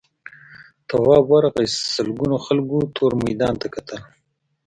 [0.89, 4.01] تواب ورغی سلگونو خلکو تور میدان ته کتل.